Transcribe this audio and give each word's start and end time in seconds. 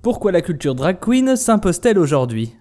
Pourquoi 0.00 0.30
la 0.30 0.42
culture 0.42 0.76
drag 0.76 1.00
queen 1.00 1.34
s'impose-t-elle 1.34 1.98
aujourd'hui? 1.98 2.54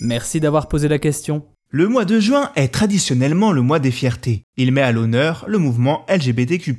Merci 0.00 0.38
d'avoir 0.38 0.68
posé 0.68 0.86
la 0.86 1.00
question. 1.00 1.44
Le 1.70 1.88
mois 1.88 2.04
de 2.04 2.20
juin 2.20 2.52
est 2.54 2.68
traditionnellement 2.68 3.50
le 3.50 3.62
mois 3.62 3.80
des 3.80 3.90
fiertés. 3.90 4.44
Il 4.56 4.70
met 4.70 4.80
à 4.80 4.92
l'honneur 4.92 5.44
le 5.48 5.58
mouvement 5.58 6.06
LGBTQ+. 6.08 6.76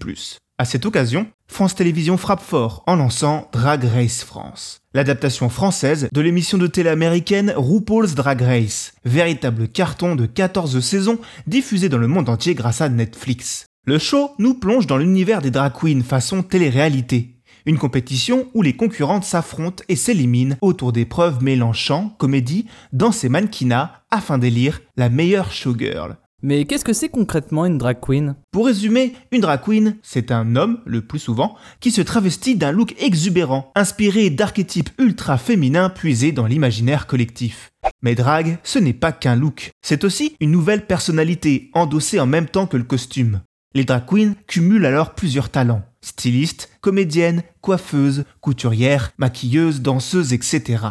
À 0.57 0.63
cette 0.63 0.85
occasion, 0.85 1.27
France 1.47 1.75
Télévisions 1.75 2.15
frappe 2.15 2.41
fort 2.41 2.83
en 2.87 2.95
lançant 2.95 3.49
Drag 3.51 3.83
Race 3.83 4.23
France, 4.23 4.79
l'adaptation 4.93 5.49
française 5.49 6.07
de 6.13 6.21
l'émission 6.21 6.57
de 6.57 6.67
télé 6.67 6.89
américaine 6.89 7.53
RuPaul's 7.53 8.15
Drag 8.15 8.41
Race, 8.41 8.93
véritable 9.03 9.67
carton 9.67 10.15
de 10.15 10.25
14 10.25 10.79
saisons 10.79 11.19
diffusé 11.45 11.89
dans 11.89 11.97
le 11.97 12.07
monde 12.07 12.29
entier 12.29 12.55
grâce 12.55 12.79
à 12.79 12.87
Netflix. 12.87 13.65
Le 13.85 13.99
show 13.99 14.31
nous 14.39 14.53
plonge 14.53 14.87
dans 14.87 14.95
l'univers 14.95 15.41
des 15.41 15.51
drag 15.51 15.73
queens 15.73 16.03
façon 16.03 16.41
télé-réalité, 16.41 17.32
une 17.65 17.77
compétition 17.77 18.47
où 18.53 18.61
les 18.61 18.75
concurrentes 18.75 19.23
s'affrontent 19.23 19.83
et 19.89 19.95
s'éliminent 19.95 20.57
autour 20.61 20.91
d'épreuves 20.91 21.43
mêlant 21.43 21.73
chant, 21.73 22.15
comédie, 22.17 22.65
danse 22.91 23.23
et 23.23 23.29
mannequinat 23.29 24.03
afin 24.11 24.37
d'élire 24.37 24.81
la 24.97 25.09
meilleure 25.09 25.51
showgirl. 25.51 26.17
Mais 26.45 26.65
qu'est-ce 26.65 26.83
que 26.83 26.91
c'est 26.91 27.07
concrètement 27.07 27.65
une 27.65 27.77
drag 27.77 28.01
queen? 28.01 28.35
Pour 28.51 28.65
résumer, 28.65 29.13
une 29.31 29.39
drag 29.39 29.61
queen, 29.61 29.95
c'est 30.03 30.29
un 30.29 30.57
homme, 30.57 30.81
le 30.85 31.01
plus 31.01 31.19
souvent, 31.19 31.55
qui 31.79 31.89
se 31.89 32.01
travestit 32.01 32.55
d'un 32.55 32.73
look 32.73 32.93
exubérant, 33.01 33.71
inspiré 33.75 34.29
d'archétypes 34.29 34.89
ultra 34.99 35.37
féminins 35.37 35.89
puisés 35.89 36.33
dans 36.33 36.45
l'imaginaire 36.45 37.07
collectif. 37.07 37.71
Mais 38.01 38.13
drag, 38.13 38.57
ce 38.63 38.77
n'est 38.77 38.91
pas 38.91 39.13
qu'un 39.13 39.37
look, 39.37 39.71
c'est 39.81 40.03
aussi 40.03 40.35
une 40.41 40.51
nouvelle 40.51 40.85
personnalité, 40.85 41.71
endossée 41.73 42.19
en 42.19 42.27
même 42.27 42.47
temps 42.47 42.67
que 42.67 42.75
le 42.75 42.83
costume. 42.83 43.39
Les 43.73 43.85
drag 43.85 44.03
queens 44.05 44.33
cumulent 44.45 44.85
alors 44.85 45.15
plusieurs 45.15 45.49
talents. 45.49 45.83
Styliste, 46.03 46.69
comédienne, 46.81 47.43
coiffeuse, 47.61 48.25
couturière, 48.41 49.13
maquilleuse, 49.17 49.81
danseuse, 49.81 50.33
etc. 50.33 50.83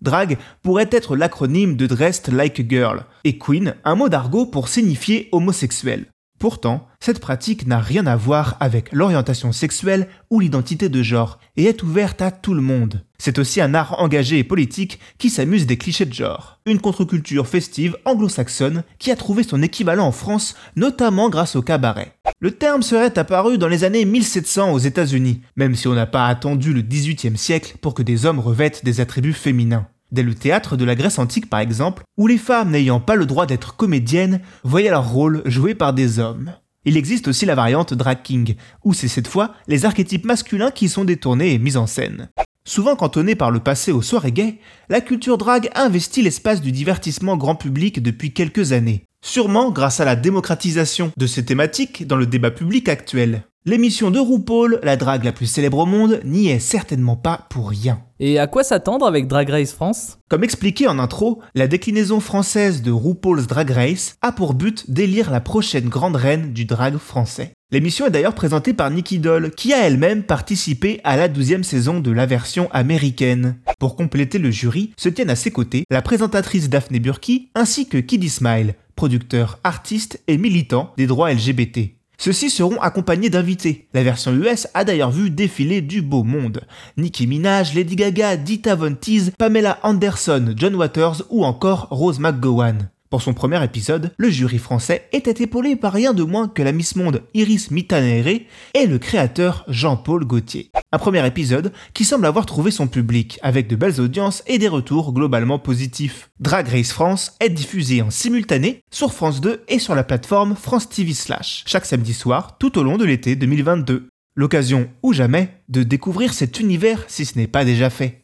Drag 0.00 0.38
pourrait 0.62 0.88
être 0.92 1.16
l'acronyme 1.16 1.76
de 1.76 1.86
Dressed 1.86 2.32
Like 2.32 2.60
a 2.60 2.62
Girl, 2.68 3.04
et 3.24 3.36
Queen 3.36 3.74
un 3.84 3.94
mot 3.96 4.08
d'argot 4.08 4.46
pour 4.46 4.68
signifier 4.68 5.28
homosexuel. 5.32 6.06
Pourtant, 6.38 6.88
cette 7.00 7.20
pratique 7.20 7.66
n'a 7.66 7.80
rien 7.80 8.06
à 8.06 8.16
voir 8.16 8.56
avec 8.60 8.92
l'orientation 8.92 9.52
sexuelle 9.52 10.08
ou 10.30 10.40
l'identité 10.40 10.88
de 10.88 11.02
genre, 11.02 11.38
et 11.58 11.64
est 11.64 11.82
ouverte 11.82 12.22
à 12.22 12.30
tout 12.30 12.54
le 12.54 12.62
monde. 12.62 13.04
C'est 13.18 13.38
aussi 13.38 13.60
un 13.60 13.74
art 13.74 14.00
engagé 14.00 14.38
et 14.38 14.44
politique 14.44 15.00
qui 15.18 15.28
s'amuse 15.28 15.66
des 15.66 15.76
clichés 15.76 16.06
de 16.06 16.14
genre. 16.14 16.58
Une 16.64 16.80
contre-culture 16.80 17.46
festive 17.46 17.98
anglo-saxonne 18.06 18.84
qui 18.98 19.10
a 19.10 19.16
trouvé 19.16 19.42
son 19.42 19.62
équivalent 19.62 20.06
en 20.06 20.12
France, 20.12 20.54
notamment 20.76 21.28
grâce 21.28 21.56
au 21.56 21.62
cabaret. 21.62 22.14
Le 22.42 22.52
terme 22.52 22.80
serait 22.80 23.18
apparu 23.18 23.58
dans 23.58 23.68
les 23.68 23.84
années 23.84 24.06
1700 24.06 24.72
aux 24.72 24.78
États-Unis, 24.78 25.42
même 25.56 25.74
si 25.74 25.88
on 25.88 25.94
n'a 25.94 26.06
pas 26.06 26.26
attendu 26.26 26.72
le 26.72 26.80
XVIIIe 26.80 27.36
siècle 27.36 27.74
pour 27.82 27.92
que 27.92 28.02
des 28.02 28.24
hommes 28.24 28.38
revêtent 28.38 28.82
des 28.82 29.02
attributs 29.02 29.34
féminins. 29.34 29.88
Dès 30.10 30.22
le 30.22 30.34
théâtre 30.34 30.78
de 30.78 30.86
la 30.86 30.94
Grèce 30.94 31.18
antique 31.18 31.50
par 31.50 31.60
exemple, 31.60 32.02
où 32.16 32.26
les 32.26 32.38
femmes 32.38 32.70
n'ayant 32.70 32.98
pas 32.98 33.14
le 33.14 33.26
droit 33.26 33.44
d'être 33.44 33.76
comédiennes 33.76 34.40
voyaient 34.64 34.88
leur 34.88 35.10
rôle 35.10 35.42
joué 35.44 35.74
par 35.74 35.92
des 35.92 36.18
hommes. 36.18 36.54
Il 36.86 36.96
existe 36.96 37.28
aussi 37.28 37.44
la 37.44 37.54
variante 37.54 37.92
drag 37.92 38.22
king, 38.22 38.54
où 38.84 38.94
c'est 38.94 39.06
cette 39.06 39.28
fois 39.28 39.52
les 39.68 39.84
archétypes 39.84 40.24
masculins 40.24 40.70
qui 40.70 40.88
sont 40.88 41.04
détournés 41.04 41.52
et 41.52 41.58
mis 41.58 41.76
en 41.76 41.86
scène. 41.86 42.30
Souvent 42.64 42.96
cantonnée 42.96 43.34
par 43.34 43.50
le 43.50 43.60
passé 43.60 43.92
aux 43.92 44.00
soirées 44.00 44.32
gays, 44.32 44.60
la 44.88 45.02
culture 45.02 45.36
drag 45.36 45.68
investit 45.74 46.22
l'espace 46.22 46.62
du 46.62 46.72
divertissement 46.72 47.36
grand 47.36 47.54
public 47.54 48.02
depuis 48.02 48.32
quelques 48.32 48.72
années, 48.72 49.04
sûrement 49.22 49.70
grâce 49.70 50.00
à 50.00 50.04
la 50.04 50.16
démocratisation 50.16 51.12
de 51.16 51.26
ces 51.26 51.44
thématiques 51.44 52.06
dans 52.06 52.16
le 52.16 52.26
débat 52.26 52.50
public 52.50 52.88
actuel. 52.88 53.42
L'émission 53.66 54.10
de 54.10 54.18
RuPaul, 54.18 54.80
la 54.82 54.96
drague 54.96 55.24
la 55.24 55.32
plus 55.32 55.44
célèbre 55.44 55.78
au 55.78 55.86
monde, 55.86 56.22
n'y 56.24 56.48
est 56.48 56.60
certainement 56.60 57.16
pas 57.16 57.46
pour 57.50 57.68
rien. 57.68 58.00
Et 58.18 58.38
à 58.38 58.46
quoi 58.46 58.64
s'attendre 58.64 59.06
avec 59.06 59.28
Drag 59.28 59.50
Race 59.50 59.74
France? 59.74 60.18
Comme 60.30 60.44
expliqué 60.44 60.88
en 60.88 60.98
intro, 60.98 61.42
la 61.54 61.66
déclinaison 61.66 62.20
française 62.20 62.80
de 62.80 62.90
RuPaul's 62.90 63.46
Drag 63.46 63.70
Race 63.70 64.14
a 64.22 64.32
pour 64.32 64.54
but 64.54 64.90
d'élire 64.90 65.30
la 65.30 65.42
prochaine 65.42 65.90
grande 65.90 66.16
reine 66.16 66.54
du 66.54 66.64
drag 66.64 66.96
français. 66.96 67.52
L'émission 67.70 68.06
est 68.06 68.10
d'ailleurs 68.10 68.34
présentée 68.34 68.72
par 68.72 68.90
Nikki 68.90 69.18
Doll, 69.18 69.50
qui 69.50 69.74
a 69.74 69.86
elle-même 69.86 70.22
participé 70.22 71.00
à 71.04 71.18
la 71.18 71.28
douzième 71.28 71.62
saison 71.62 72.00
de 72.00 72.10
la 72.10 72.24
version 72.24 72.68
américaine. 72.72 73.56
Pour 73.78 73.94
compléter 73.94 74.38
le 74.38 74.50
jury, 74.50 74.92
se 74.96 75.10
tiennent 75.10 75.30
à 75.30 75.36
ses 75.36 75.50
côtés 75.50 75.84
la 75.90 76.02
présentatrice 76.02 76.70
Daphne 76.70 76.98
Burki 76.98 77.50
ainsi 77.54 77.86
que 77.88 77.98
Kiddy 77.98 78.28
Smile, 78.28 78.74
producteur, 79.00 79.58
artiste 79.64 80.20
et 80.28 80.36
militant 80.36 80.92
des 80.98 81.06
droits 81.06 81.32
LGBT. 81.32 81.92
Ceux-ci 82.18 82.50
seront 82.50 82.78
accompagnés 82.82 83.30
d'invités. 83.30 83.88
La 83.94 84.02
version 84.02 84.30
US 84.34 84.68
a 84.74 84.84
d'ailleurs 84.84 85.10
vu 85.10 85.30
défiler 85.30 85.80
du 85.80 86.02
beau 86.02 86.22
monde. 86.22 86.60
Nicki 86.98 87.26
Minaj, 87.26 87.74
Lady 87.74 87.96
Gaga, 87.96 88.36
Dita 88.36 88.74
Von 88.74 88.94
Teese, 88.94 89.32
Pamela 89.38 89.78
Anderson, 89.84 90.52
John 90.54 90.74
Waters 90.74 91.22
ou 91.30 91.46
encore 91.46 91.88
Rose 91.90 92.20
McGowan. 92.20 92.90
Pour 93.10 93.22
son 93.22 93.34
premier 93.34 93.62
épisode, 93.64 94.12
le 94.18 94.30
jury 94.30 94.58
français 94.58 95.08
était 95.10 95.42
épaulé 95.42 95.74
par 95.74 95.92
rien 95.92 96.14
de 96.14 96.22
moins 96.22 96.46
que 96.46 96.62
la 96.62 96.70
Miss 96.70 96.94
Monde 96.94 97.24
Iris 97.34 97.72
Mitanere 97.72 98.42
et 98.74 98.86
le 98.86 98.98
créateur 98.98 99.64
Jean-Paul 99.66 100.24
Gaultier. 100.24 100.70
Un 100.92 100.98
premier 100.98 101.26
épisode 101.26 101.72
qui 101.92 102.04
semble 102.04 102.24
avoir 102.24 102.46
trouvé 102.46 102.70
son 102.70 102.86
public, 102.86 103.40
avec 103.42 103.66
de 103.66 103.74
belles 103.74 104.00
audiences 104.00 104.44
et 104.46 104.58
des 104.58 104.68
retours 104.68 105.12
globalement 105.12 105.58
positifs. 105.58 106.30
Drag 106.38 106.68
Race 106.68 106.92
France 106.92 107.32
est 107.40 107.50
diffusé 107.50 108.00
en 108.00 108.10
simultané 108.10 108.84
sur 108.92 109.12
France 109.12 109.40
2 109.40 109.64
et 109.66 109.80
sur 109.80 109.96
la 109.96 110.04
plateforme 110.04 110.54
France 110.54 110.88
TV 110.88 111.12
Slash, 111.12 111.64
chaque 111.66 111.86
samedi 111.86 112.14
soir 112.14 112.58
tout 112.58 112.78
au 112.78 112.84
long 112.84 112.96
de 112.96 113.04
l'été 113.04 113.34
2022. 113.34 114.06
L'occasion 114.36 114.88
ou 115.02 115.12
jamais 115.12 115.60
de 115.68 115.82
découvrir 115.82 116.32
cet 116.32 116.60
univers 116.60 117.04
si 117.08 117.26
ce 117.26 117.36
n'est 117.36 117.48
pas 117.48 117.64
déjà 117.64 117.90
fait. 117.90 118.22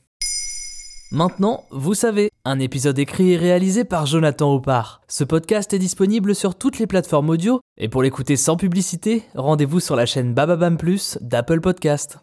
Maintenant, 1.13 1.67
vous 1.71 1.95
savez, 1.95 2.33
un 2.45 2.59
épisode 2.59 2.99
écrit 2.99 3.33
et 3.33 3.37
réalisé 3.37 3.85
par 3.85 4.07
Jonathan 4.07 4.53
Oppard. 4.53 5.03
Ce 5.07 5.23
podcast 5.23 5.73
est 5.73 5.79
disponible 5.79 6.35
sur 6.35 6.57
toutes 6.57 6.81
les 6.81 6.89
plateformes 6.89 7.31
audio, 7.31 7.61
et 7.79 7.89
pour 7.89 8.03
l'écouter 8.03 8.35
sans 8.35 8.57
publicité, 8.57 9.23
rendez-vous 9.37 9.79
sur 9.79 9.95
la 9.95 10.05
chaîne 10.05 10.35
Bababam 10.35 10.77
Plus 10.77 11.17
d'Apple 11.21 11.61
Podcast. 11.61 12.19